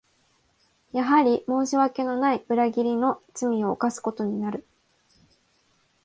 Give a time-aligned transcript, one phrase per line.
[0.93, 4.65] やはり申し訳のない裏切りの罪を犯すことになる